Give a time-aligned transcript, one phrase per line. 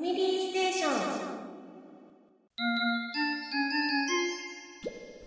[0.00, 1.30] ァミリーステーション。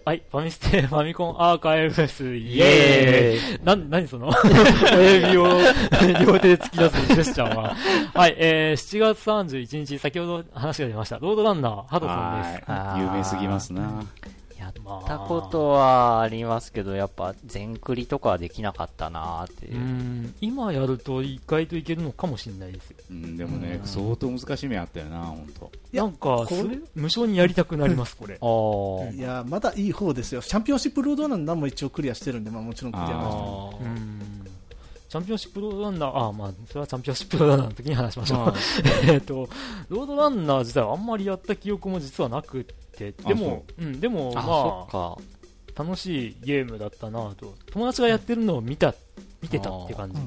[0.05, 3.63] はい、ファミステ ファミコンアーカイブス、イエーイ。
[3.63, 4.31] な、なにその？
[4.97, 5.46] 親指を
[6.25, 7.75] 両手で突き出すジェスチャーは。
[8.13, 12.70] はい、えー、7月31日、先ほど話が出ました、ロードランナー、ハドソンです。
[12.71, 13.02] はい。
[13.02, 14.04] 有名すぎますな。
[14.86, 19.77] やったことはありますけど、やっぱ全クリとかはできなかったなーってう。
[19.77, 22.98] ん、今やると意外といけるのかもしれないですよ。
[23.11, 25.71] うん、でもね、相当難しい目あったよな、本当。
[25.93, 28.35] なんか、それ、無償にやりたくなります、これ。
[29.16, 30.41] いや、まだいい方ですよ。
[30.41, 34.42] チャンピオンシップロードランナーも一応クリアしてるんで、まあもちろんクリアし。
[35.13, 38.53] チャンピオンシップロードランナー、あ、まあ、それはチャンピオンシップロードランナーの時に話しましょう。
[39.05, 39.48] えっと、
[39.88, 45.17] ロードランナー自体はあんまりやった記憶も実はなくって、でも、うん、でも、あ、まそっか。
[45.77, 47.53] あ、楽しいゲームだったなと。
[47.72, 48.95] 友達がやってるのを見た、
[49.39, 50.20] 見てたって感じ。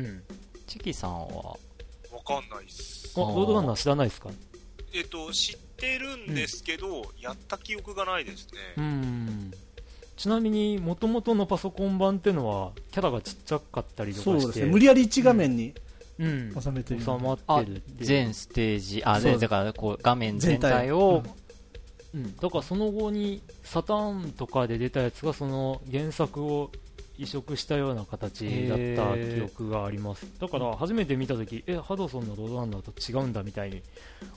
[0.00, 0.22] うん。
[0.66, 1.56] チキさんは、わ
[2.26, 3.12] かんないっす。
[3.14, 4.30] あロードランナー知らないですか？
[4.92, 8.86] えっと、知ってるんですけど、やった記憶がないですうね。
[8.88, 9.52] ん。
[10.16, 14.40] ちなみに、元々のパソコン版ってのは、キャラがちっちゃかったりとかして。
[14.40, 14.70] そうですね。
[14.70, 15.74] 無理やり一画面に
[16.18, 16.54] うん。
[16.58, 17.00] 収めてる。
[17.00, 18.04] 収まっあてるっていう。
[18.04, 21.22] 全ステージ、あ、そうでだからこう画面全全体体を、
[22.14, 26.70] うん、だからその後にサターンとかで出たやつがその原作を
[27.18, 33.82] 移植したような形だった記憶がありますだから初めて見た時えハドソンのロードランナーと違うんだみたいに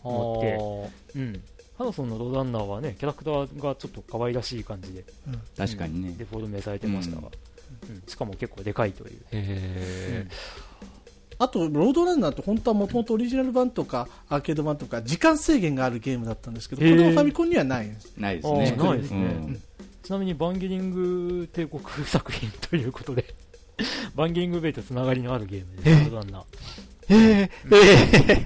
[0.03, 1.41] 思ってうん
[1.79, 5.05] ハドソンのロードランナーはねキャラクターがちょっと可愛らしい感じで
[5.57, 6.13] 確かにね。
[6.17, 6.25] デ。
[6.25, 7.29] フォルメされてましたが、
[7.89, 8.03] うん。
[8.05, 9.19] しかも結構でかいという。
[9.31, 10.27] へ
[11.41, 18.13] あと、ロードランナーって本当はもともとオリジナル版とかアーケード版とか時間制限があるゲームだったんですけど、これはファミコンにはないんです。
[18.17, 18.75] あないですね。
[18.77, 19.17] ーないですね。
[19.17, 19.61] うん。
[20.03, 23.23] ちなみにバンゲリング帝国作品ということで
[24.15, 26.43] バンゲリングベイとつながりのあるゲームです、ロードランナー
[27.09, 28.45] ええ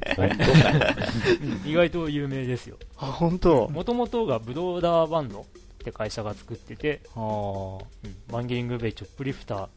[1.70, 2.78] 意外と有名ですよ。
[2.98, 3.68] あ、本当？
[3.70, 5.46] もともとがブローダーバンドっ
[5.84, 7.86] て会社が作ってて、あー。
[8.06, 8.16] うん。
[8.32, 9.68] バンゲリングベイチョップリフター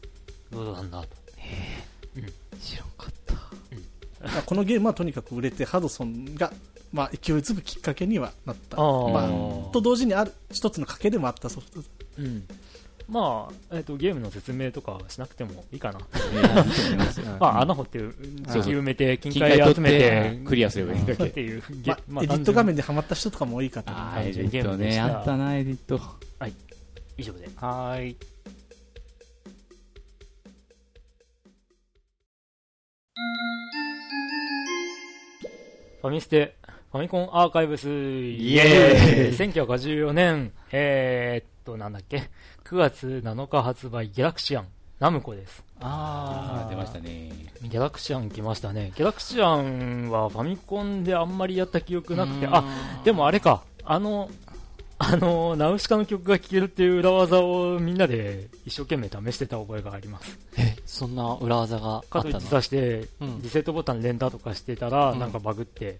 [0.51, 1.03] ロードランナー。
[1.03, 1.09] と
[2.59, 3.33] 知らんかった。
[3.33, 6.53] まあこのゲームはとにかく売れて、ハドソンが、
[6.93, 8.77] まあ、勢いづくきっかけにはなった。
[8.77, 9.11] あー。
[9.11, 9.25] ま
[9.69, 11.81] あ、と同時にある一つの賭けでもあったソフト。
[12.19, 12.47] うん
[13.09, 21.23] まあ、えっとゲームの説明とかはしなくてもいいかな、うんまあ、穴掘ってそう石埋めて金金塊集めっててクリアすればいいだけ。
[21.25, 24.19] っていうゲ、まあ、エディット画面でハマった人とかも多いかと思う。
[24.19, 24.95] エディッね。
[24.97, 25.99] たあったな、エディット。
[27.17, 28.17] 以上ではーい。
[36.01, 36.55] ファミステ
[36.91, 42.29] ファミコンアーカイブスイイエーイ1984年えー、っとなんだっけ
[42.63, 44.67] ？9月7日発売ギャラクシアン
[44.99, 45.63] ナムコです。
[45.81, 47.29] ああー出ましたね。
[47.61, 48.93] ギャラクシアン来ましたね。
[48.95, 52.63] ギャラクシアンはファミコンであんまりやった記憶なくて、あ、
[53.03, 54.29] でもあれか、あの、
[54.97, 60.39] あの、ナウシカの曲が聴けるっていう裏技をみんなで一生懸命試してた覚えがあります。
[60.57, 62.23] え、そんな裏技があったの？
[62.23, 63.41] かといってさして、うん。
[63.41, 65.19] リセットボタン連打とかしてたら、うん。
[65.19, 65.99] なんかバグって、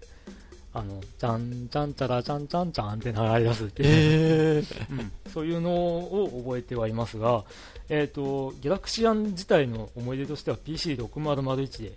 [0.74, 7.44] あの、ちゃんちゃんちゃらちゃんちゃんちゃんって流れ出すっていう、うんそういうのを覚えてはいますが、
[7.88, 11.92] えっ、と、ギャラクシアン自体の思い出としては PC6001 で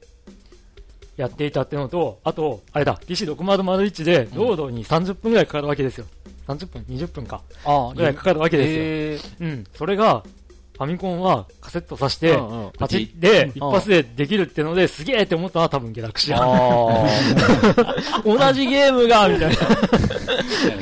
[1.18, 6.06] やっていたってのと、あと、あれだ、PC6001 でロードに30分ぐらいかかるわけですよ。
[6.48, 7.42] 30分 ?20 分か。
[7.66, 9.30] あぐらいかかるわけですよ。
[9.38, 9.50] すよ。
[9.50, 9.64] うん。
[9.76, 16.40] それが、ファミコンはカセット挿して、うんうんパチッで、一発でできるってので、すげえって思ったのは多分ギャラクシア
[18.24, 19.56] 同じゲームが、みたいな。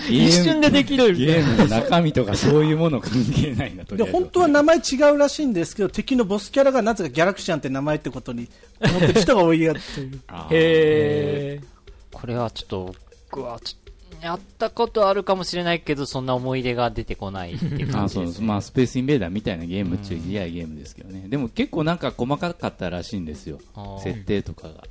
[0.10, 8.48] 一瞬でできるみたいゲームの中身とかそういうもの関係ないな、とりで本当は名前違うらしいんですけど、敵のボスキャラがなぜかギャラクシアンって名前ってことに
[8.82, 10.22] 思ってる人が多いやっていう。
[10.52, 12.18] へー。
[12.18, 12.96] これはちょっと、
[13.32, 13.79] 僕はちょっと、
[14.22, 18.34] やったことあるかもしれないけど、そんな思い出が出てこないっていうあ感じそうです。
[18.34, 18.48] ですね。
[18.50, 21.28] まあ、スペースインベーダーみたいなゲームっちゅう嫌いゲームですけどね。
[21.28, 23.60] でも結構なんか細かかったらしいんですよ。
[23.76, 24.84] あー設定とかが。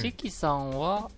[0.00, 1.10] チキさんは、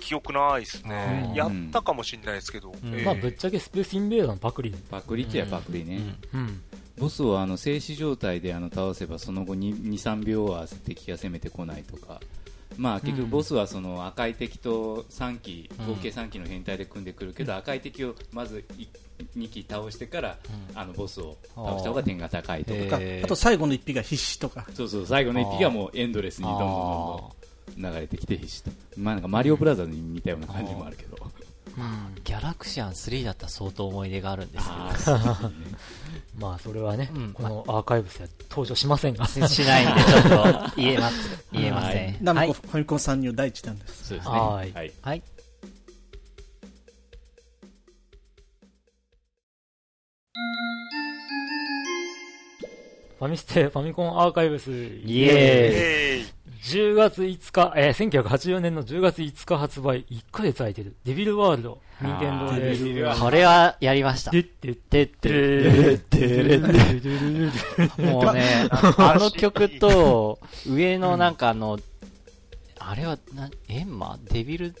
[0.00, 1.32] 記憶ないですねう。
[1.32, 2.70] んやったかもしれないですけど。
[2.70, 4.74] んええまあ、ぶっちゃけスペースインベーダーのパクリ。
[4.90, 6.00] パクリっちゃパクリね。
[6.32, 6.62] うん。
[6.98, 12.20] ボスをあの静止状態であの倒せばその後に2、3秒は敵が攻めてこないとか。
[12.76, 15.86] まあ結局ボスはその赤い敵と3機、うん。
[15.86, 18.64] 合計3機の変態で組んでくるけど、赤い敵をまず
[19.36, 20.38] 2機倒してから、
[20.74, 22.98] あのボスを倒した方が点が高いとか。
[23.22, 24.66] あと最後の一匹が必死とか。
[24.74, 26.74] そうそう、最後の1匹がもうエンドレスにどんどんど
[27.78, 28.70] んどん流れてきて必死と。
[28.96, 31.18] まあなんかマリオブラザーズに似たような感じもあるけど。
[32.24, 34.68] ギャラクシアン3だったら相当思い出があるんです
[35.04, 35.16] けど、
[36.40, 39.26] まあ、それはね、うんこのアーカイブスでは登場しませんが。
[39.26, 41.44] しないんで、ちょっと言えます。
[41.52, 42.16] 言えません。
[42.22, 42.52] ナムコはい。
[42.52, 44.08] ファミコン参入第一弾です。
[44.08, 44.34] そうですね。
[44.34, 44.92] はいはい。
[45.02, 45.22] はい。
[53.18, 60.94] ファミステ、ファミコンアーカイブス、イエーイえー10月5日、えー、1984年の10月5日発売、1ヶ月空いてる。
[61.04, 62.60] デビルワールド、任天堂で。
[62.72, 64.30] デビルワールこれはやりました。
[64.30, 66.58] でってでってで
[67.98, 71.78] もうね、 あの曲と、上のなんかあの、
[72.78, 74.18] あれは、な、エンマ？
[74.30, 74.74] デビル、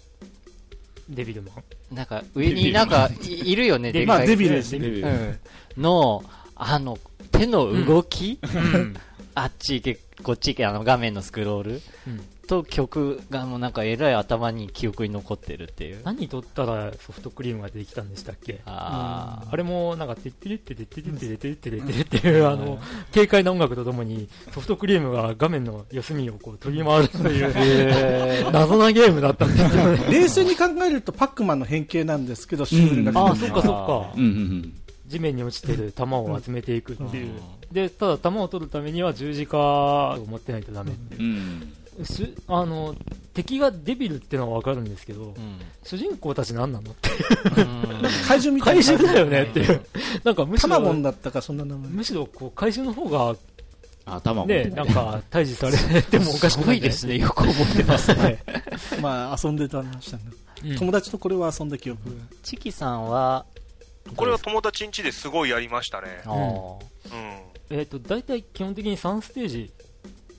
[1.08, 1.52] デビルマ
[1.90, 1.94] ン？
[1.94, 4.80] なんか上になんかいいるよね、デビまあ、デビルですね。
[4.80, 5.38] デビルうん。
[5.78, 6.22] の、
[6.54, 6.98] あの、
[7.32, 8.94] 手の動き、うん。
[9.34, 11.72] あっち行け、こっち行け、あの画面のスクロール
[12.06, 16.00] うんと曲がもうなんかえらい頭に記憶に残ってるっていう。
[16.02, 18.58] 何取ったらソフトクリームが出てきたんでしたっけ？
[18.66, 22.80] ああれもなんか、てってれってれってれってれってれってれってれっていう、あの、
[23.14, 30.12] 軽快な音楽とともに、ソフトクリームが画面の四隅をこう飛び回るという、謎なゲームだったんですよね。
[30.12, 34.12] 冷静に考えるとパックマンの変形なんですけど、シュールなああ、感じそっかそっか。
[34.16, 34.74] うんうん
[35.06, 37.32] 地面に落ちてる弾を集めていくっていう。
[37.72, 41.22] で、ただ弾を取るためには十字架を持ってないとダメってうん。
[41.22, 41.74] うん。
[41.98, 42.04] いう。
[42.04, 42.94] しあの、
[43.34, 45.34] 敵がデビルってのはわかるんですけど、うん。
[45.84, 47.10] 主人公たち何なのって。
[48.26, 48.82] 怪獣みたいな。
[48.82, 49.80] 怪獣だよねっていう。
[50.24, 51.88] なんかむしタマゴンろ、だったか、そんな名前。
[51.90, 53.36] むしろこう怪獣の方が
[54.06, 54.46] あ、卵。
[54.46, 58.42] ね、なんか退治されてもおかしくすないごいですね、よく覚えてますね。
[59.00, 60.24] まあ、遊んでたましたね。
[60.24, 60.40] うん
[60.76, 62.10] 友達とこれは遊んだ記憶が。
[62.42, 63.46] チキさんは、
[64.14, 66.20] これは友達ん家ですごいやりましたね。
[66.26, 67.29] あーうん。
[67.70, 69.72] えっ、と、大体基本的に3ステージ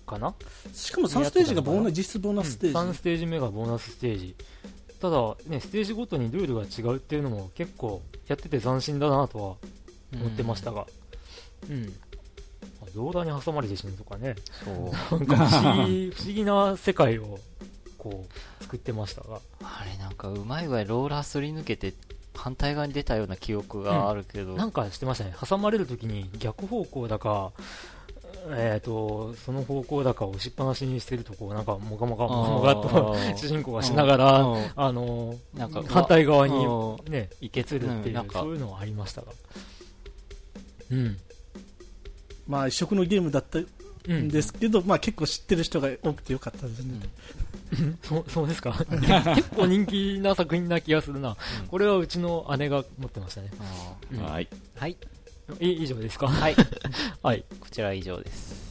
[0.06, 0.36] かな？
[0.74, 2.76] しかも3ステージがボーナス、実質ボーナスステージ。
[2.76, 4.36] 3ステージ目がボーナスステージ。
[5.00, 9.44] ただ、ね、ステージごとにルールが違うっていうのも結構やってて斬新だなとは
[10.14, 10.86] 思ってましたが。
[11.70, 11.94] うん。
[12.82, 14.36] あローラーに挟まれて死ぬとかね。
[14.66, 15.20] そう。
[15.20, 17.40] なんか不思議、 不思議な世界を、
[17.98, 18.26] こ
[18.60, 19.40] う、作ってましたが。
[19.64, 21.94] あれなんかうまい具合ローラーすり抜けて
[22.34, 25.34] 反対側に出たような記憶があるけど、なんかしてましたね。
[25.40, 27.52] 挟まれるときに逆方向だか、
[28.50, 34.72] えっ、と、その方向だかを押しっぱなしにしてるとこう、なんか、もがもが、もがもがと、主人公がしながら、うん。
[34.76, 37.12] あの、なんか反対側にうん。
[37.12, 38.14] ね、行けつるっていう、うん。
[38.14, 38.40] なんか。
[38.40, 39.32] そういうのはありましたが。
[40.92, 41.18] うん。
[42.48, 43.68] まあ、一色のゲームだったう
[44.10, 44.30] んん。
[44.30, 47.00] ですけど、まあ結構知ってる人が多くてよかったですね。
[48.04, 48.74] そう、そうですか？
[49.36, 51.38] 結構人気な作品な気がするな。
[51.70, 53.50] これはうちの姉が持ってましたね。
[53.60, 54.48] あうんはい。
[54.78, 54.98] ーはい。
[55.60, 56.28] い以上ですか？
[56.28, 56.56] はい。
[57.24, 57.44] はい。
[57.60, 58.71] こちらは以上です。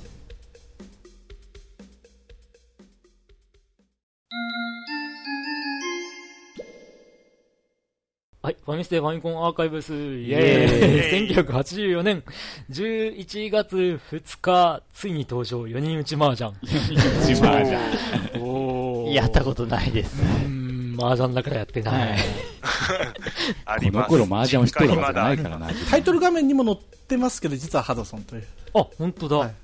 [8.43, 8.57] はい。
[8.65, 12.23] ファミステファミコンアーカイブス、イエエーイ !1984 年
[12.71, 16.51] 11月2日、ついに登場、4人打ち麻雀。
[16.63, 18.43] 一番じゃん。
[18.43, 20.23] おーやったことないです。
[20.23, 22.19] うーん、麻雀だからやってない。
[22.19, 22.25] こ
[23.67, 24.13] あります。
[24.13, 25.69] の頃麻雀を知ってるわけじゃないからな。
[25.91, 28.45] タイトル画面にも載ってますけど、実はハドソンという。
[28.73, 29.37] あ、本当だ。
[29.37, 29.55] はい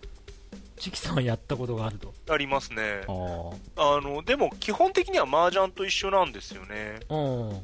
[0.79, 2.15] チキさんやったことがあると。
[2.29, 4.01] ありますねあ。
[4.01, 7.01] の、でも基本的には麻雀と一緒なんですよね。
[7.09, 7.49] うん。
[7.49, 7.61] うん。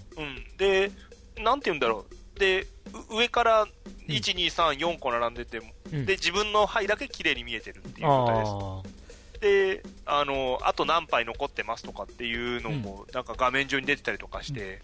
[0.57, 0.91] で、
[1.39, 2.39] なんて言うんだろう。
[2.39, 2.63] で、
[3.11, 3.67] う上から
[4.09, 8.51] 1、2、3、4個並んでて、うんで、自分の牌だけ綺麗に見えてるっていう状態です。
[8.51, 9.03] あ
[9.41, 14.81] で、あの、あと何杯残ってますとかっていうのも、なんか画面上に出てたりとかして、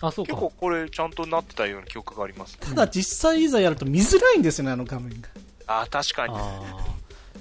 [0.00, 0.08] あ。
[0.08, 0.50] あ、そうか結構。
[0.50, 2.58] これちゃんとなってたような記憶があります。
[2.58, 5.28] ただ実際いざやると見づらいんですよね、あの画面が。
[5.66, 6.34] ああ、確かに。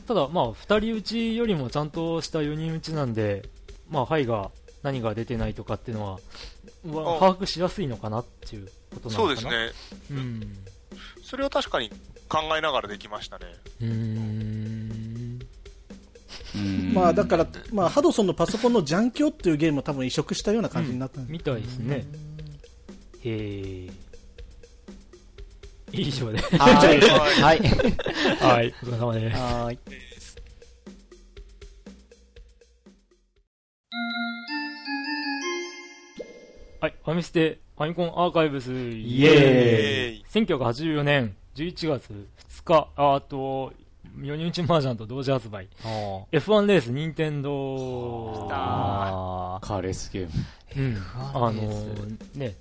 [0.07, 3.49] ただ、まあ、二人打ちよりもちゃんとした4人打ちなんで、
[3.89, 4.51] まあ、牌が
[4.83, 6.19] 何が出てないとかっていうのは、は
[7.17, 9.41] あ把握しやすいのかなっていうことなのかな。
[9.41, 10.11] そうです。
[10.11, 10.11] ね。
[10.11, 10.57] うん。
[11.23, 11.89] それは確かに
[12.29, 13.45] 考えながらできましたね。
[13.81, 15.39] うーん。
[16.55, 22.05] うんまあだから、まあハドソンのパソコンのジャンキョっていうゲームを多分移植したような感じになったんでみたいですね。
[23.23, 23.89] へえ。
[25.97, 26.39] 以上で。
[26.39, 26.99] はい。
[27.41, 27.59] はい。
[28.39, 28.73] はい。
[28.83, 29.37] お疲れ様です。
[29.37, 29.79] はい。
[36.81, 36.93] はい。
[37.03, 43.73] ファミステ、ファミコンアーカイブス、イイエーイえーイ1984年11月2日、ああと、
[44.19, 45.67] 4人打ち麻雀と同時発売。
[45.83, 48.47] おー F1 レース、任天堂。
[48.51, 50.31] あカーレスゲーム。
[50.77, 50.97] うん。
[51.15, 52.55] あ F1 のレースーね、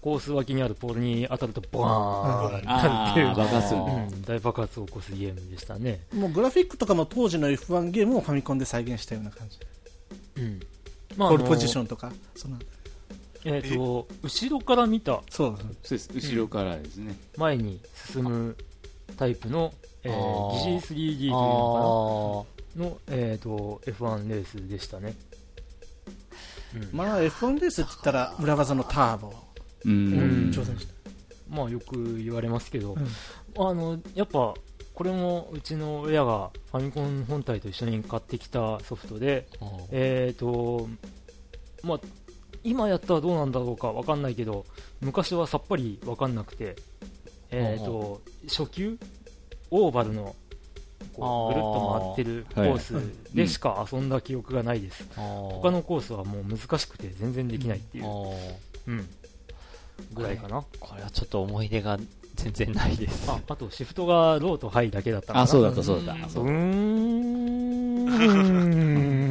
[0.00, 6.00] コース脇にあるポールに当たるとボワーンあなるっていうー、爆発うん、大爆発を起こすゲームでしたね。
[6.14, 9.58] もうグラフィックとかも当時の F1 ゲームをファミコンで再現したような感じ。
[10.36, 10.60] うん。
[11.16, 11.86] まポールポジション。
[11.86, 12.56] とか、その
[13.44, 16.10] えっ、と、後ろから見たそうです。
[16.12, 17.16] 後ろからですね。
[17.36, 17.80] 前に
[18.12, 18.56] 進む
[19.16, 19.72] タイプの、
[20.04, 25.14] えー、あー疑似 3D というあのかなの、えー、と F1 レースでしたね。
[26.74, 29.32] うんまあ F1 レースって言ったら裏技のターボ
[29.84, 30.50] うん。
[30.52, 30.94] 挑戦した、
[31.48, 33.06] まあよく言われますけど、うん。
[33.66, 34.54] あのやっぱ
[34.94, 39.46] これもうちの親がファミコン本体と一緒に買ってきたソフトで、
[39.90, 40.88] えーと
[41.82, 42.00] まあ、
[42.64, 43.52] 今やったらどうなん。
[43.52, 44.22] だろうかわかん。
[44.22, 44.66] ないけど
[45.00, 46.34] 昔はさっぱりわかん。
[46.34, 46.76] なくて、
[47.50, 48.98] えーと初級
[49.70, 50.34] オーバルの
[51.14, 54.08] こうぐるっと回ってるコースでしか遊ん。
[54.08, 55.22] だ記憶がないです、他
[55.62, 58.04] 他のコースはもう難しくて全然できないっていう、
[58.86, 59.08] うん、
[60.12, 61.98] ぐらいかな、これはちょっと思い出が
[62.34, 63.30] 全然ないです。
[63.30, 65.40] ああとシフトがローとハイだけだったかな。
[65.42, 66.24] あそうだったそうだうー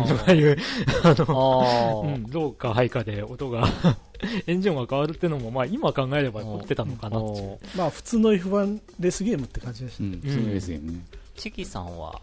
[0.03, 0.57] んとかいう、
[1.03, 3.67] あの、あうん、ローかハイかで音が、
[4.47, 7.59] エンジン音が変わるってのも、まあ今考えれば凝ってたのかなっていう。
[7.75, 11.05] まあ普通の F1 レースゲームって感じでした、うんそうですよね。
[11.35, 12.19] チキさんは、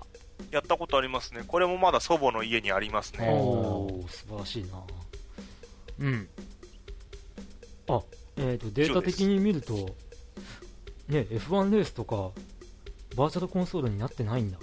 [0.50, 1.42] やったことありますね。
[1.46, 3.28] これもまだ祖母の家にありますね。
[3.30, 4.82] おー、素晴らしいな。
[6.00, 6.28] うん。
[7.88, 8.02] あ、
[8.36, 9.94] えっ、と、データ的に見ると、
[11.08, 12.30] ね、F1 レースとか、
[13.16, 14.58] バーチャルコンソールになってないんだ。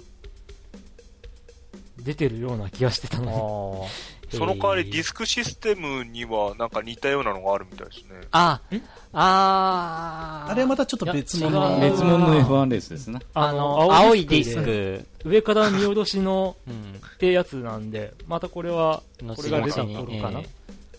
[1.98, 3.82] 出てるような気がしてたあのー。
[3.84, 4.12] に。
[4.38, 8.20] その代わりディえスクシステムにはなんか似たようなのがあるみたいですね。
[8.30, 10.52] あん、あー。
[10.52, 16.74] あれはまたちょっと別物別物の F1 レースですなあの、青いディスク、上から見下ろしのうん、
[17.14, 20.40] ってやつなんで、またこれは、後これが出た頃かな。
[20.40, 20.46] えー。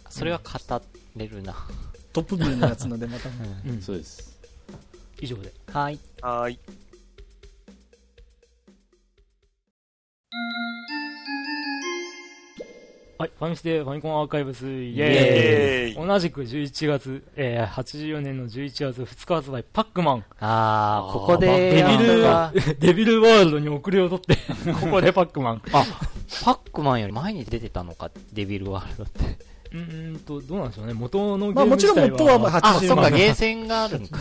[0.10, 0.82] それは語
[1.16, 1.56] れるな。
[2.14, 3.30] トップビューのやつなんでまた
[3.68, 4.40] うん、そうです
[5.20, 5.54] 以上で。
[5.72, 6.00] はい。
[6.22, 6.60] はーい。
[13.18, 20.26] はい、ファミステファミコンアーカイブス、イエーイイエーイ同じく11月、えー、84年の11月2日発売、パックマン。
[20.42, 24.36] あー、あーここでデビル デビルワールドに遅れを取って、
[24.82, 25.62] ここでパックマン。
[25.72, 25.86] あ、
[26.44, 29.53] パックマンより前に出てたのか、デビルワールドって。
[29.74, 30.94] うーんと、どうなんでしょうね。
[30.94, 31.96] 元のゲまあもちろ。
[31.96, 34.20] ん元はまああ、80そっか、万ゲーセンがあるんか。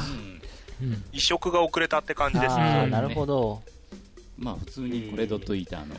[0.80, 1.04] うん。
[1.12, 2.90] 移植が遅れたって感じですあね。
[2.90, 3.62] なるほど。
[4.38, 5.94] まあ普通にこれドットイーターの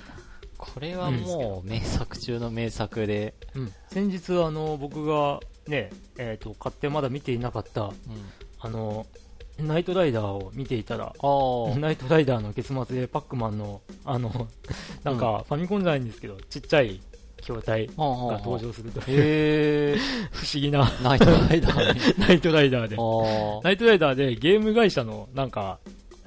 [0.57, 3.71] これはもう名作中の名作で、うん。
[3.89, 7.93] 先日、あの、僕が、ね、えっ、と、買ってまだ見ていなかった、うん。
[8.59, 9.05] あの、
[9.59, 11.13] ナイトライダーを見ていたら、
[11.77, 14.47] ナイトライダーの結末でパックマンの、あの、
[15.03, 17.01] なんか、ファミコンじゃないんですけど、ちっちゃい
[17.43, 19.97] 筐体が登場するという、へ
[20.31, 20.85] 不思議な。
[20.85, 22.19] ー、ナイトライダーに。
[22.27, 22.97] ナイトライダーで。
[23.63, 25.79] ナイトライダーでゲーム会社のなんか、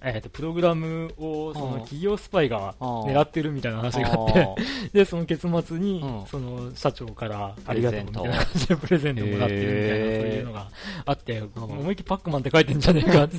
[0.02, 8.36] えー、とプログラムをその企業スパイが狙ってるみたいな話があっあて、ー で、その結末にうん、その社長からありがとうみたいプレゼント。
[8.36, 10.68] な感じでプレゼントもらってるみたいな、そういうのが
[11.06, 13.38] あって、思いっきりパックマンって書いてんじゃねえかって。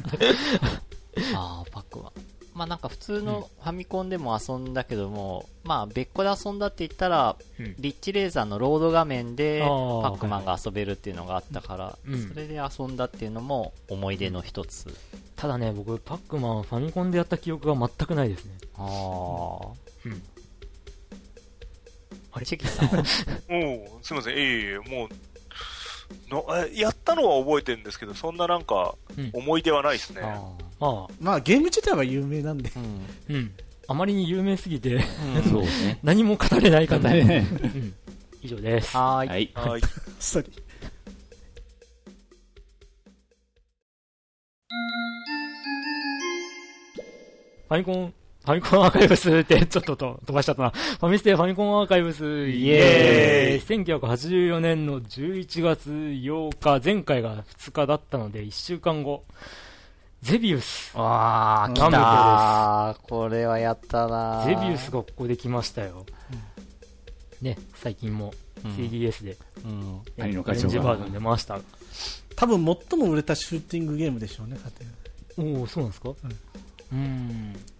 [2.57, 14.87] まあなんか普通のファミコンでも遊んだけども、まあ別個で遊んだって言ったら、うんリッチレーザーのロード画面であパーックマンが遊べるっていうのがあったから、うんそれで遊んだっていうのも思い出の一つ。
[15.35, 18.51] ただね、僕、パックマンファミコンでやった記憶が全くないですね。
[18.75, 18.85] ああ。
[20.05, 20.23] うん。
[22.31, 23.03] あれ、チェキさんは？
[23.49, 25.09] おうすみません、ええもう
[26.29, 30.21] のえ、やったのは覚えてるんですけど、そんななんかうん、思い出はないですね。
[30.23, 32.79] あまあ、まあゲーム自体は有名なんでー
[33.29, 33.35] うん。
[33.35, 33.51] うん。
[33.87, 34.99] あまりに有名すぎて、
[35.49, 37.03] そうですね何も語れないかと。
[37.03, 37.95] 語れないうん。
[38.41, 38.95] 以上です。
[38.95, 39.27] はーい。
[39.29, 39.81] はいはい。
[40.19, 40.45] それ
[47.67, 50.69] ファミコン、ファミコンアーカイブスってちょっとと飛ばしちゃったな。
[50.71, 59.23] ファミステファミコンアーカイブス、イエーイ !1984 年の11月8日、前回が2日だったので1週間後、
[60.21, 60.97] ゼビウス。
[60.97, 63.07] わあ、来たー。
[63.09, 66.05] これはやったなーゼビウスがここで来ましたよ。
[67.41, 68.33] ね、最近も
[68.65, 70.01] うん 3DS で、うん。
[70.17, 71.59] 兄のオレンジバージョン出ました。
[72.35, 74.57] 多分最も売れたシューティングゲームでしょうね
[75.37, 76.09] おおそうなんですか？
[76.09, 76.15] うん。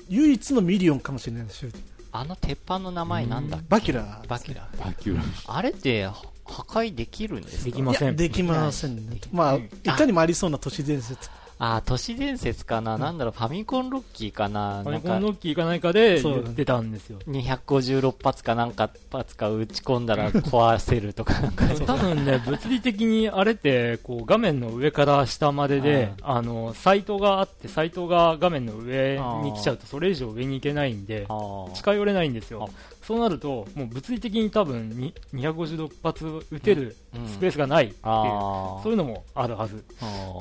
[0.10, 3.66] 唯一のミリオンかもしれないシューティングあの鉄板の名前なんだっけ？
[3.70, 4.28] バキュラー。
[4.28, 4.86] バキュラー。
[4.86, 6.14] バキュラあれっては
[6.46, 7.70] 破壊できるんですか？
[7.70, 8.08] いできません。
[8.08, 9.20] やできませんね。
[9.32, 14.84] まあうんいかにもありそうな都市伝説あー、都市伝説かな、なんだろう、ファミコンロッキーかな？
[14.84, 16.44] ファミコンロッキーかないかでそう。
[16.44, 17.18] 言ってたんですよ。
[17.28, 21.34] 256発かなんか発か打ち込んだら壊せるとか。
[21.42, 31.28] なんか、多分ね、物理的にあれって、こう、画面の上から下までで、あの、サイトがあって、サイトが画面の上に来ちゃうと、それ以上上に行けないんで
[31.74, 32.70] 近寄れないんですよ。
[33.02, 37.28] そうなると、もう物理的に多分に256発撃てるうん。
[37.28, 39.84] スペースがないっていう、そういうのもあるはず。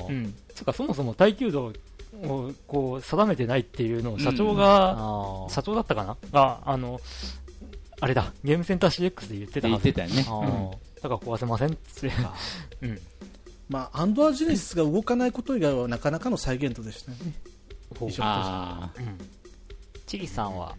[0.09, 0.35] うん。
[0.57, 1.73] つうか、そもそも耐久度
[2.23, 5.53] をこう定めてないっていうのを社長が、あー。
[5.53, 6.17] 社長だったかな？
[6.31, 6.99] が、あの、
[7.99, 9.83] あれだ、ゲームセンター CX で言ってたはず。
[9.83, 10.77] 言ってたよね。
[11.01, 12.11] だから壊せませんって。
[12.81, 12.99] うん。
[13.69, 17.33] まあ、アンドアジェネシスが動かないこと以外はなかなかの再現度でしたよね。
[17.99, 18.09] ほう。
[18.09, 19.17] 一緒あうん。
[20.05, 20.75] チリさんは、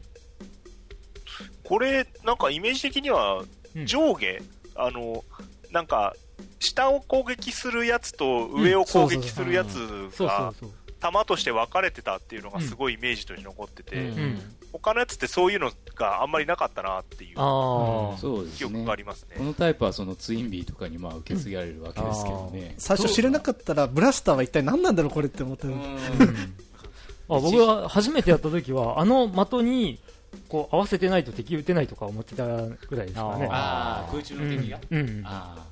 [1.62, 3.44] これ、なんかイメージ的には
[3.76, 3.87] うん。
[3.87, 4.40] 上下、
[4.75, 5.23] あの、
[5.70, 6.14] なんか、
[6.59, 9.76] 下を攻撃するやつと上を攻撃するやつ
[10.18, 10.52] が。
[11.00, 14.38] 弾として分かれてたっていうのがすごいイメージとして残ってて、うんうん。
[14.73, 18.18] 他のやつってそういうのがあんまりなかったなっていうああ。
[18.18, 19.37] そうですね記憶がありますね。
[19.38, 25.97] このタイプはそのツインビーとかにまあ受け継がれるわけですけどね、最初知らなかったら、ブラスターは一体何なんだろう、これって思ったうのん
[27.30, 30.00] あ僕が初めてやった時は、あの的に、
[30.49, 33.49] こう合わせてないと敵撃てないとか思ってたぐらいですからね。
[33.50, 34.99] ああ空中の敵が、うん。
[34.99, 35.64] うんあ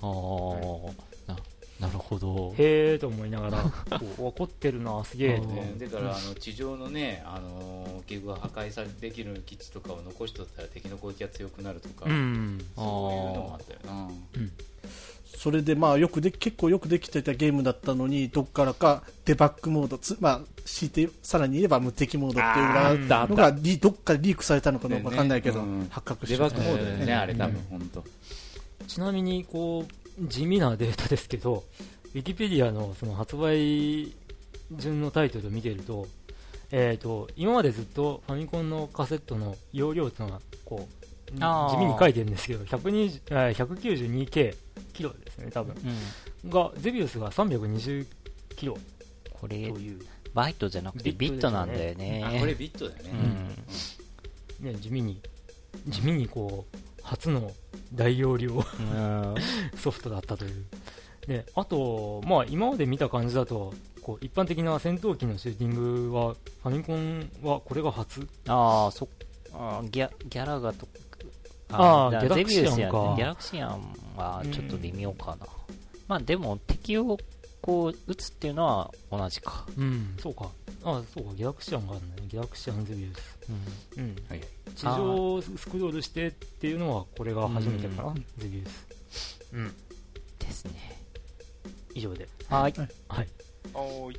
[0.00, 0.92] あー
[1.28, 1.36] な
[1.80, 2.54] なるほど。
[2.56, 3.62] へーと思いながら、
[3.98, 5.46] こう怒ってるな、すげえあ、と。
[5.48, 12.64] ね、だからあの地上のね、あのー、器具が破壊されできる基地とかを残しとったら敵の攻撃が強くなるとか、うん。
[12.76, 14.10] そういうのもあったよな。
[15.36, 25.88] それでまあよくで結構よくできてたゲームだったのにどっからかデバッグモードつ、まあ、強いてさらに言えば無敵モードっていうのがリどっかでリークされたのかどうかわかんないけど、ねうん。
[25.90, 28.04] 発覚してデバッグモードだよね、えーあれ多分本当、
[28.86, 29.86] ちなみに、こ
[30.20, 31.64] う、地味なデータですけど、
[32.14, 34.14] ウィキペディアのその発売
[34.72, 36.06] 順のタイトルを見ていると、
[36.70, 44.56] えっ、と、今までずっとファミコンのカセットの容量っていうのが、こう、地味に書いてるんですけど、120えー 192K
[44.92, 45.76] キロですね、多分。
[46.44, 46.50] うん。
[46.50, 48.06] が、ゼビウスが320
[48.56, 48.78] キロ
[49.32, 50.00] ことれ、いう、
[50.32, 52.22] バイトじゃなくてビットなんだよね。
[52.24, 53.10] あこれビットだよね、
[54.60, 54.72] うん。
[54.72, 55.20] ね、地味に、
[55.88, 57.52] 地味にこう、初の
[57.92, 59.34] 大容量うん。
[59.78, 60.64] ソフトだったという。
[61.26, 69.08] で、あと、まあ今まで見た感じだと、こう一般的な戦闘機のシューティングは、ファミコンはこれが初ああ、そっ
[69.52, 70.86] あーギャ、ギャラガと
[71.70, 75.46] あーギャラクシアンかギャラクシアンはちょっと微妙かな。
[76.08, 77.18] まあでも敵を
[77.64, 79.64] こう撃つっていうのは同じか。
[79.78, 80.50] うん、そうか。
[80.84, 82.28] あそうか、ギャラクシアンがあるね。
[82.28, 83.38] ギャラクシアンゼビウス。
[83.96, 84.04] うん。
[84.04, 84.16] うん。
[84.28, 84.40] はい
[84.76, 89.40] 地上をスクロールしてっていうのは、これが初めてかな、ゼビウス。
[89.54, 89.74] うん。
[90.38, 91.00] ですね。
[91.94, 92.28] 以上で。
[92.50, 92.74] はい。
[93.08, 93.28] はい。
[93.72, 94.16] おーい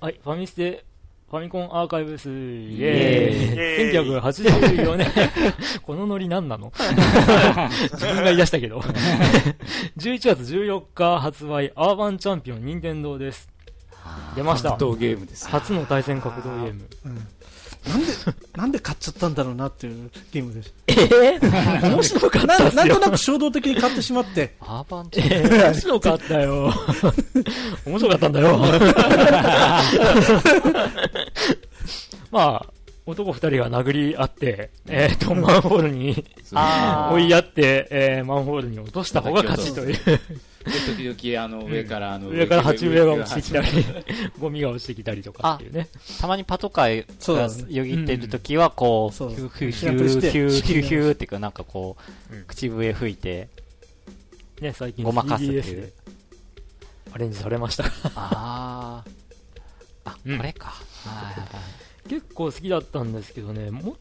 [0.00, 0.82] はい、ファミステ、
[1.30, 5.08] ファミコンアーカイブス、イエエーイイエーイ 1984年、
[5.82, 6.72] このノリ何なの？
[6.76, 8.80] 自分が言い出したけど。
[8.80, 13.48] 11月14日発売、アーバンチャンピオン任天堂です。
[14.34, 14.70] 出ました。
[14.70, 16.88] 格闘ゲームです初の対戦格闘ゲーム。
[17.88, 18.06] なんで
[18.56, 22.84] なんで買っちゃったんだろうなっていうゲームでしえぇ、面白かったたなっすよ。
[22.84, 26.72] なんとなく衝動的に買ってしまってアーバンチャえー面白かったよ。
[27.86, 28.58] 面白かったんだよ。
[32.30, 32.66] まあ、
[33.06, 36.24] 男二人が殴り合って、えっ、と、マンホールに
[37.12, 39.98] 追いやって、えーマンホールに落とした方が勝ちという。
[40.64, 43.84] で時々あの上からあの上から鉢植えが落ちてきたりり、
[44.38, 45.88] ゴミが落ちてきたりとかっていうね。
[46.20, 51.96] たまにパトカーがよぎってるときは、こう、ヒそうューヒューヒューヒューヒューヒューっていうか、なんかこ
[52.30, 53.48] う口笛吹いて、
[54.60, 55.92] ね、最近ごまかすって 3DS いうで。
[57.12, 57.84] アレンジされました。
[58.14, 59.10] あー。
[60.04, 60.68] あ、うんこれか。
[61.04, 63.96] はいはいはい結構好きだったんですけどね、も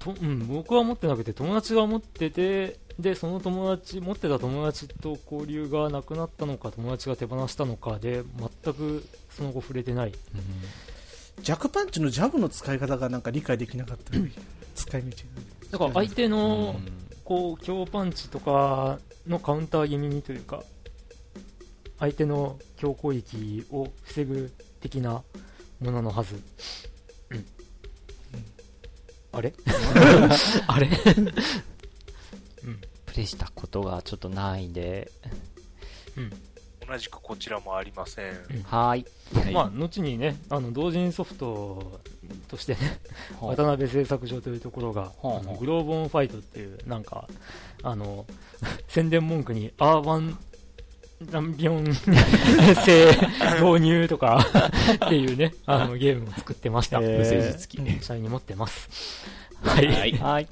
[0.00, 8.22] とうん、僕は持ってなくて友達が持ってて、で、その友達、持ってた友達と交流がなくなったのか、友達が手放したのかで、
[8.64, 10.12] 全くその後触れてない。
[11.42, 14.12] ジャックパンチのジャブの使い方がなんか理解できなかった、
[14.74, 15.16] 使い道
[15.72, 16.92] だから相手のうん、
[17.24, 20.62] こう、強パンチとかのカウンター気味にというか、
[21.98, 25.22] 相手の強攻撃を防ぐ的な
[25.80, 26.36] もののはず。
[27.30, 27.46] うん。
[29.32, 29.52] あれ？
[30.66, 30.88] あれ？
[33.16, 35.10] プレイしたことがちょっとないんで、
[36.86, 38.34] 同じくこちらもありません。
[38.64, 39.52] はーい。
[39.52, 41.98] まあ、後にね、あの、同人ソフト
[42.48, 42.78] としてね、
[43.40, 47.26] 渡辺製作所というところが、ほうほうあのグローブオンファイトっていう、なんか、
[47.82, 48.26] あの、
[48.86, 50.38] 宣伝文句に、アーバン
[51.18, 51.94] チャンピオン
[52.84, 53.16] 製
[53.64, 54.46] 導入とか
[55.06, 57.00] っていうね、あの、ゲームを作ってました。
[57.00, 58.90] 無誠実機うん社員に持ってます。
[59.62, 60.12] はい。
[60.18, 60.48] はい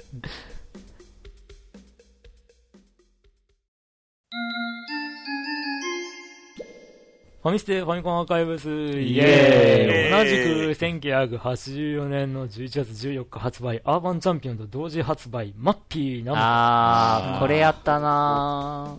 [7.41, 10.11] フファミステファミコンアーカイブス、イエーイ。
[10.11, 18.97] 同じく1984年の11月14日発売、アーバンチャンピオンと同時発売、マッピーナムあー、これやったな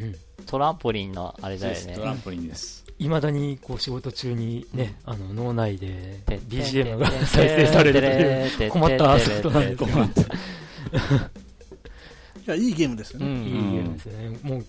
[0.00, 0.14] うん。
[0.46, 1.94] トランポリンのあれだよね。
[1.94, 2.04] ト。
[2.04, 2.86] ランポリンです。
[3.00, 8.00] いまだにこう仕事中にね、あの脳内でて BGM が再生される
[8.56, 9.88] という困ったソフトなんですよ。
[12.46, 13.26] いや、いいゲームですよね。
[13.26, 13.42] うん。
[13.44, 14.38] いいゲームですね。
[14.42, 14.66] もう、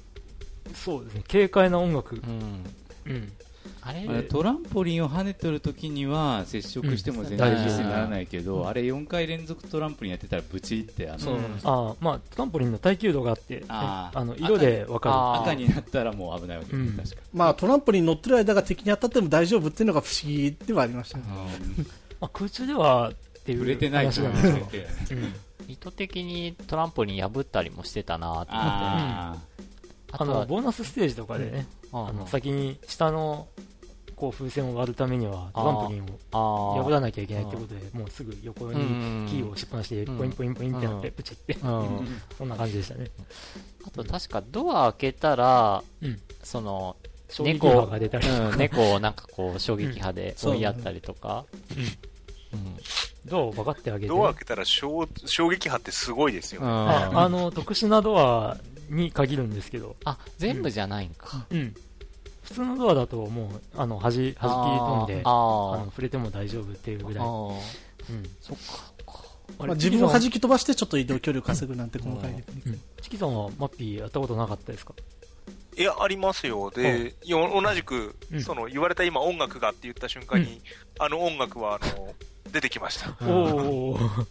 [0.74, 2.16] そうですね、軽快な音楽。
[2.16, 2.64] うん。
[3.06, 3.32] うん。
[3.82, 4.06] あれ？
[4.06, 7.64] まあトランポリンを跳ねてる時には接触しても全然うん。
[7.64, 13.66] 実にならないけど、あれ4回連続トランポリンやってたらブチってあの、ああ、まあ、トランポリンの耐久度があって、ね。
[13.70, 15.42] あの、色でわかあー。
[15.44, 16.94] 赤になったらもう危ないわけうん。
[16.94, 21.24] 確かまあ、トランポリンに乗ってる間が敵に当たっても大丈夫っていうのが不思議ではありましたね。
[22.20, 24.34] まあ、空中ではっていう触れてないと思う。
[24.34, 25.22] ですけど。
[25.22, 25.34] うん。
[25.68, 29.50] 意図的にトランポリン破ったりもしてたなと思って。
[30.12, 33.48] あの、、ボーナスステージとかでね、ああの、先に下の、
[34.16, 40.18] こう、風船を割るためには、トランポリンをあ破らなきゃいけないってことで、もうすぐ横にうんキーを押しっぱなしで、うん。
[40.18, 41.14] ポインポインポインってなって、うん。
[41.14, 42.22] プチって、うん。
[42.38, 43.12] そんな感じでしたね。
[43.86, 46.20] あと確かドア開けたら、うん。
[46.44, 46.96] その、
[47.30, 51.46] 衝撃波が出たりとうん、か、猫をなんかこう衝撃波で追いやったりとか。
[53.26, 56.68] ドアをバカってあげて、ドア開けたら衝衝撃波ってすごいですようん。
[56.68, 56.72] ね。
[56.74, 58.58] ああの、特殊なドア
[58.90, 61.46] に限るんですけど、あ、全部じゃないんか。
[61.50, 61.76] うん。
[62.44, 67.14] 普通のドアだともう、あの、端、端切り飛んで、ああの、触れても大丈夫っていうぐあ。
[67.14, 67.26] らい。
[67.26, 67.60] あうん。
[68.42, 68.92] そっか。
[69.60, 72.82] あまあ、自分を弾き飛ばしてちょっと移動距離を稼ぐなんて細かいテクニックうん。
[73.02, 74.94] チキさんはマッピーやったことなかったですか？
[75.78, 76.72] いや、ありますよ。
[76.72, 80.62] で、同じくうん、その、言われた今音楽がって言った瞬間に、
[81.00, 82.14] あの音楽は、あの、
[82.52, 83.12] 出てきました。
[83.26, 84.26] おー。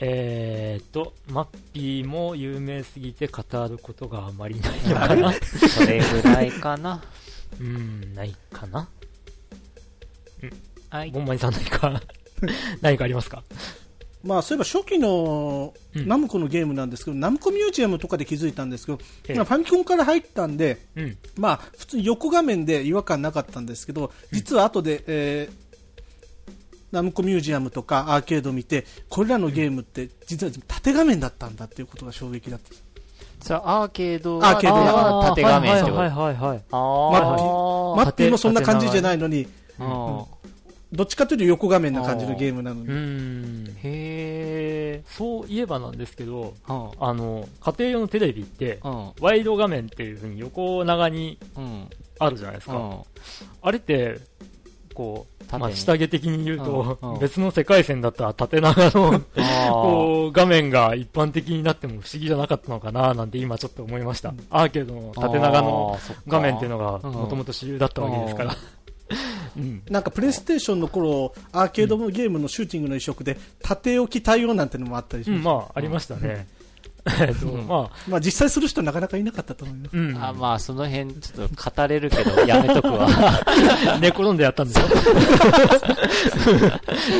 [0.00, 5.32] えーっと、マッピーも有名すぎて語ることがあまりないのかな。
[5.32, 7.02] それぐらいかな。
[7.60, 8.88] うん、ないかな。
[10.90, 11.10] はい。
[11.10, 11.20] ボ。
[11.20, 12.00] ンマイさん何か、
[12.80, 13.42] 何かありますか？
[14.22, 16.06] まあ、そういえば初期のうん。
[16.08, 19.34] ナムコのゲームなんですけど、ナムコミュージアムとかで気づいたんですけど、ええ。
[19.36, 21.18] まあファミコンから入ったんで、うん。
[21.36, 25.67] まあ、普通に横画面で違和感なかったんですけど、実は後で、えー
[26.92, 32.74] ナムコミュージアムとかアーケード見て、これらのゲームって実は縦画面だったんだっていうことが衝撃だった。
[33.40, 36.62] それはアーケードアーケードやは縦画面ってことはいはいはいはい。
[36.72, 39.46] あマッピーマッピーもそんな感じじゃないのに、
[39.78, 40.24] あ
[40.90, 43.74] どっちかというと横画面な感じのゲームなのうに。
[43.82, 49.12] へそういえばなんですけど、ーあの、家庭用のテレビって、うん。
[49.20, 51.88] ワイド画面っていう風に横長にうん。
[52.18, 52.76] あるじゃないですか。
[52.76, 53.00] うん。
[53.62, 54.18] あれって、
[54.98, 64.34] こう、まあ、下着的に言うと、うんうん別の世界線だったら縦長の、 あこう、画面が一般的になっても不思議じゃなかったのかななんて今ちょっと思いました。
[64.50, 68.56] アーケードのー縦長の画面っていうのがうんもともと主流だったわけですから。
[69.56, 69.82] うん。
[69.88, 75.50] なんかプレイステーションの頃、アーケードゲームのシューティングの移植で、縦置き対応なんてのもあったりしうん、ました。
[75.50, 76.48] まあ、ありましたね。
[77.20, 79.96] えっと、うんまあ、まあ実際する人なかなかいなかったと思います。
[79.96, 80.16] うん。
[80.16, 83.08] あ、まあ、その辺、ちょっと語れるけど、やめとくわ。
[84.00, 84.86] 寝転んでやったんですよ。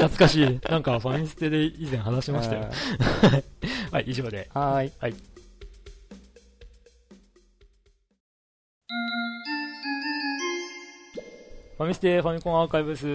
[0.03, 0.61] 懐かしい。
[0.69, 2.69] なんかファミステで以前話しましたよ。
[3.91, 4.49] はい、以上で。
[4.55, 4.93] はーい。
[4.99, 5.15] はい。
[11.79, 13.07] ファミステファミコンアーカイブス。
[13.07, 13.09] イ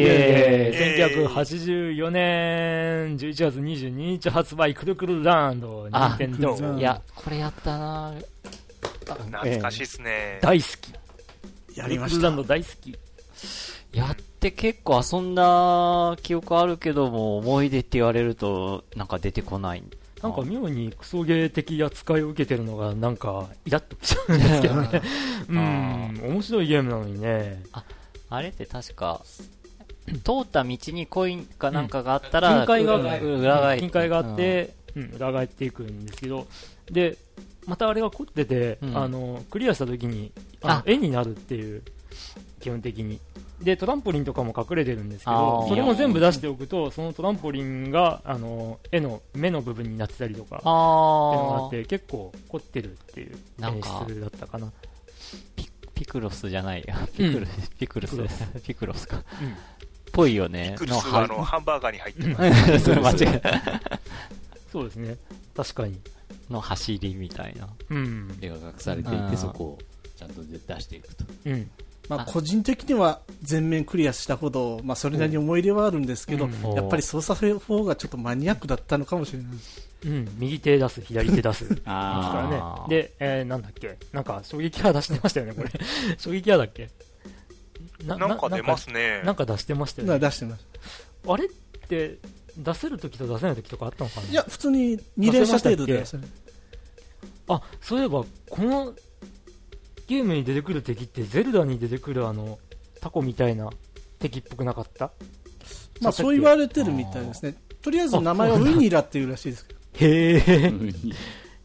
[0.00, 1.26] エーイ。
[1.28, 3.18] 1984年。
[3.18, 5.86] 11月22日発売クルクルランド。
[5.92, 8.14] あ任天堂いや、これやったな
[9.04, 10.38] 懐かしいですね。
[10.40, 11.76] 大好き。
[11.76, 12.20] やりました。
[12.20, 12.36] クルクルラン。
[12.36, 12.98] ド大好き。
[13.92, 19.82] やって結構遊んだ記憶あるけども、思い出って言われると、なんか出てこない。
[20.22, 25.02] なんか妙にクソゲー的扱いを受けてるのがなんかイラッときちゃうんですけどね。
[25.48, 26.20] うん。
[26.32, 27.62] 面白いゲームなのにね。
[28.28, 29.22] あれって確か、
[30.24, 35.12] 通った道にコインかなんかがあったら、金塊がう裏返金塊があって、うん。
[35.16, 36.46] 裏返っていくんですけど
[36.90, 37.16] で
[37.66, 38.96] またあれが凝ってて、うん。
[38.96, 40.82] あのクリアした時にあ。
[40.84, 41.82] 絵になるっていう
[42.60, 43.20] 基本的に
[43.62, 54.72] でトランポリンとかも隠れてるんですけどそれも全部出しておくとそのトランポリンがあの絵の目の部分になってたりとかっていうのがあって結構凝ってるっていう演出だったかな
[55.56, 56.96] ピピクロスじゃないや。
[57.14, 57.46] ピクル、
[57.78, 58.28] ピクルスピクロ。
[58.62, 59.16] ピクロスか。
[59.16, 59.56] うん
[60.12, 60.70] ぽいよね。
[60.72, 62.80] ピクルスはあの、ハンバーガーに入ってます。
[62.84, 63.42] それ間違え
[64.72, 65.16] そうですね
[65.56, 66.00] 確かに
[66.48, 67.68] の走りみたいな。
[67.90, 69.78] うん絵が隠されていうんて、そこを
[70.16, 71.24] ちゃんと出していくと。
[71.46, 71.70] うん
[72.10, 79.88] まあ個人的には全面クリアしたほど、まあそれなりに思い入れはあるんですけど、うんやっぱり操作方法がちょっとマニアックだったのかもしれないです。
[80.04, 81.68] うん、右手出す、左手出す。
[81.70, 85.70] ですあからねで、えー、なんだっけなんか、衝撃波出してましたよね、これ。
[86.18, 86.90] 衝撃波だっけ
[88.04, 89.22] ななんか出ますね。
[89.24, 90.18] なんか出してましたよね。
[90.18, 90.66] 出してます。
[91.28, 91.48] あれっ
[91.88, 92.18] て、
[92.56, 96.02] 出せるときと出せないときとかあったのかないや、普通に2連射程度で。
[97.48, 98.94] あ、そういえば、この
[100.10, 102.58] ゲームに出てくる敵って、ゼルダに出てくるあの、
[103.00, 103.70] タコみたいな
[104.18, 105.12] 敵っぽくなかった？
[106.00, 107.54] まあ、そう言われてるみたいですね。
[107.80, 109.80] とりあえず名前はウィニラっていうらしいですけど。
[109.94, 110.68] へえ。
[110.68, 110.94] うん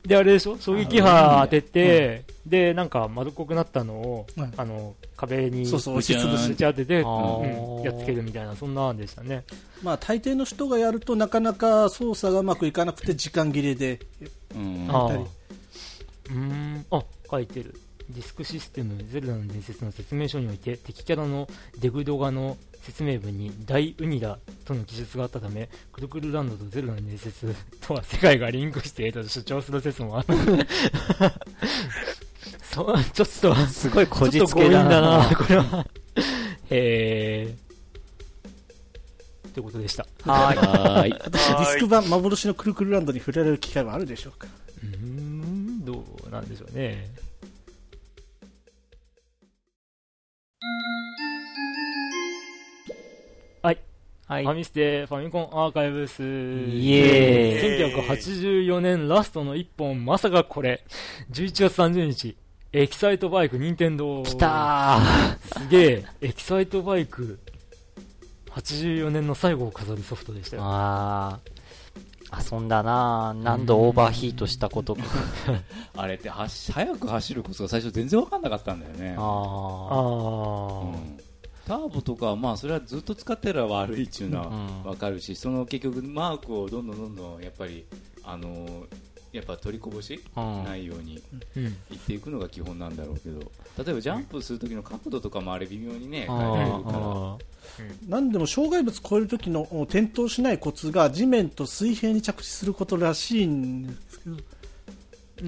[0.05, 0.55] で、あれでしょ？
[0.59, 4.51] 衝撃波当てて、で、なんか丸っこくなったのを、はい。
[4.55, 7.01] あの、壁に押しつぶしぶち当てて、や
[7.91, 9.43] っつけるみたいな、そんな案でしたね。
[9.81, 13.99] まあ、大抵の人がやるとなかなか操作がうまくいかなくて時間切れで
[14.53, 14.85] うん。
[14.89, 15.23] あたり。
[15.23, 17.73] ーうーん、あ、書いてる。
[18.09, 21.47] ディスクシステム、ゼルダの伝説の説明書において、敵キャラの
[21.79, 30.27] デグドガの説明文に大ウニラとの記述があったため、クルクルランドとゼルダの伝説とは世界がリンクしていると主張する説もある。
[32.71, 35.29] そう、ちょっと、すごいこじつけだだな。
[35.29, 35.87] な、これは。
[36.69, 37.65] えー。
[39.49, 40.05] ってことでした。
[40.23, 40.57] はい。
[40.57, 41.11] はーい。
[41.11, 44.47] ディスク版幻のクルクルランドに触れられる機会はあるでしょうか？
[44.83, 47.09] うーん、どうなんでしょうね。
[53.61, 53.79] はい。
[54.27, 54.53] はいファ。
[54.55, 56.21] ミステファミコンアーカイブス。
[56.21, 60.83] イエーイ1984年ラストの一本、まさかこれ。
[61.31, 62.37] 11月30日、
[62.73, 64.23] エキサイトバイク、任天堂。
[64.23, 64.99] 来た
[65.59, 67.39] すげえ、エキサイトバイク、
[68.51, 70.59] 84年の最後を飾るソフトでしたー。
[70.59, 70.65] よ。
[70.65, 71.54] あー。
[72.51, 75.01] 遊んだな何度オーバーヒートしたことか。
[75.95, 79.15] あれって走速く走るコツが最初全然分かんなかったんだよね。
[79.17, 80.87] ああー。
[80.87, 81.19] うん
[81.65, 87.85] ターボとかはまあそれはずっと使ってら悪いっていうのはうん分かるし、その結局マークをどんどんどんどんやっぱり
[88.23, 88.85] あのー
[89.31, 90.23] やっぱ取りこぼし。
[90.35, 91.21] ないように
[91.57, 91.63] うん。
[91.65, 93.39] いっていくのが基本なんだろうけど
[93.83, 97.37] 例えばジャンプする時の角度とかもあれ微妙にね変えられるからあ
[98.07, 104.37] 何でも障害物超える時のお転倒しないコツが地面と水平に着地することらしいんですけど。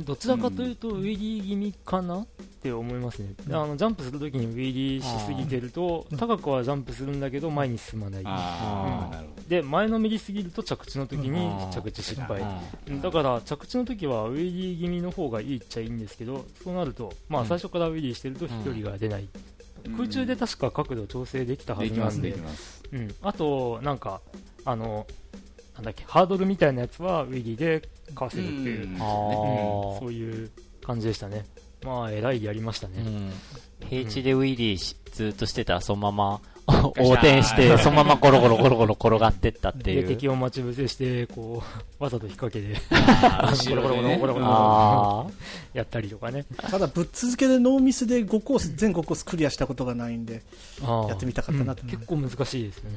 [0.04, 2.20] どちらかというと、ウィリー気味かな？
[2.20, 2.26] っ
[2.62, 3.34] て思いますね。
[3.48, 8.22] あの、ジャンプするときにウィリーしすぎてると、高くはジャンプするんだけど、前に進まない。
[8.26, 11.72] ああなるほで、前のめりすぎると着地の時にうん。
[11.72, 12.42] 着地失敗。
[12.42, 12.60] ー
[12.90, 13.02] うん。
[13.02, 17.48] だから、着地の時はウィリー気味の方がいいっちゃいいんですけど、そうなると、まあうん。
[17.48, 19.30] 最初からウィリーしてると飛距離が出ない。
[19.92, 22.36] ど空中で確か角度調整できたはずなんで、
[22.92, 23.16] うん。
[23.22, 24.22] あと、なんか、
[24.66, 25.08] あの、
[25.76, 29.00] なんだっけ、ハードルみたいなやつはウィリーでかわせるっていう、うんうんあ
[30.00, 31.46] そういう感じでしたね。
[31.84, 32.96] まあ、えらいやりましたね。
[32.98, 33.32] ーうん。
[33.88, 36.42] 平地でウィリーしずっとしてたらそのまま
[36.98, 40.08] 横転して、そのままゴロゴロゴロゴロ転がってったっていで、う。
[40.08, 45.26] 敵を待ち伏せして、こう、 わざと引っ掛けて、 あーゴロゴロゴロゴロゴロあ
[45.74, 46.46] やったりとかね。
[46.60, 50.44] ただぶっ続けでノーミスで5コース全5コースクリアしたことがないんで
[50.82, 52.92] やってみたかったなとうん結構難しいですね。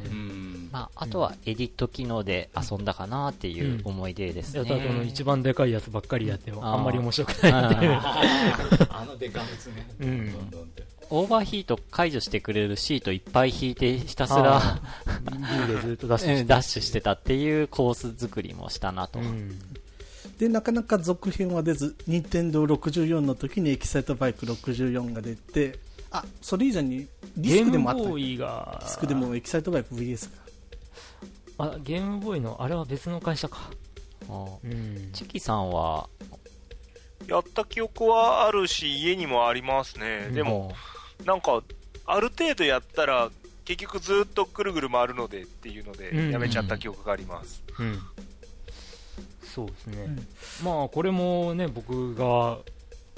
[0.73, 4.65] まあ、あとはエディット機能で遊んだかなっていう思い出ですね。
[4.65, 7.93] た後の一番でかいやつばっかりやっても、あんまり面白くないっていう。
[7.93, 14.61] あのデカムツねうんどんどんってオーバーヒート解除してくれるシートいっぱい引いてひたすら
[15.25, 19.19] ダッシュしてたっていうコース作りもしたなと。
[19.19, 19.59] うん。
[20.39, 25.79] でなかなか続編は出ず任天堂64の時にエキサイトバイク64が出て
[26.11, 30.41] あそれ以前にディスクでもあったゲームボデーイが、ィスクでもエキサイトバイク VS が
[31.61, 33.71] あ、ゲームボーイの、あれは別の会社か。
[34.31, 35.11] あうん。
[35.13, 36.09] チキさんは、
[37.27, 40.31] やった記憶はあるし、家にもありますね。
[40.33, 40.73] でも、
[41.25, 41.63] なんか、
[42.07, 43.31] ある程度やったら、
[43.65, 47.63] 結局ずっとぐるぐる回るのでっていうのうんで、やめちゃった記憶があります。
[47.79, 47.99] うん。
[49.43, 50.17] そうですね。
[50.65, 52.59] まあ、これもね、僕が、わ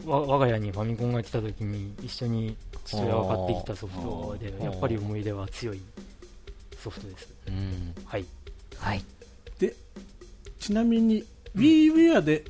[0.04, 5.80] 我が家にファミコンが来た時に一緒に父親が買ってきたソフトでやっぱり思い出は強い
[6.82, 7.94] ソフトですうん。
[8.04, 8.24] はい
[8.78, 9.04] はい。
[10.62, 11.24] ちなみに
[11.56, 12.44] WiiWare で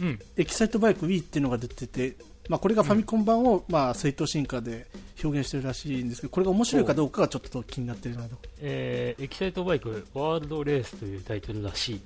[0.00, 2.16] うんエキサイトバイク Wii っていうのが出てて、
[2.48, 4.86] まあ、これがファミコン版を、まあ、正当進化で
[5.22, 8.36] 表現してるらしいんですけどこれが面白いかどうかがちょっと気になってるなと。
[8.60, 12.00] えーエキサイトバイクワールドレースというタイトルらしい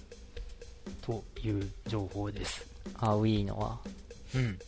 [1.00, 2.66] という情報です。
[2.98, 3.78] あ、Wii のは。
[4.34, 4.58] うん。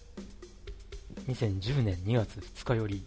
[1.28, 3.04] 2010年2月2日より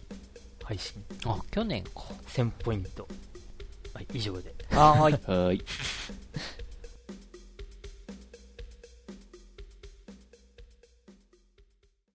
[0.62, 1.02] 配信。
[1.24, 2.04] あ、去年か。
[2.28, 3.08] 1000ポイント。
[3.94, 4.54] はい以上で。
[4.70, 5.20] あ、はい。
[5.26, 5.62] はい